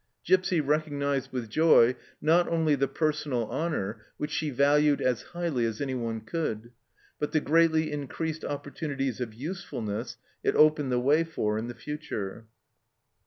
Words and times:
Gipsy 0.25 0.61
recognized 0.61 1.31
with 1.31 1.47
joy, 1.47 1.95
not 2.19 2.47
only 2.47 2.73
the 2.73 2.87
personal 2.87 3.47
honour, 3.51 4.01
which 4.17 4.31
she 4.31 4.49
valued 4.49 4.99
as 4.99 5.21
highly 5.21 5.63
as 5.63 5.79
anyone 5.79 6.21
could, 6.21 6.71
but 7.19 7.33
the 7.33 7.39
greatly 7.39 7.91
increased 7.91 8.43
opportunities 8.43 9.21
of 9.21 9.35
usefulness 9.35 10.17
it 10.43 10.55
opened 10.55 10.91
the 10.91 10.99
way 10.99 11.23
for 11.23 11.55
in 11.59 11.67
the 11.67 11.75
future. 11.75 12.47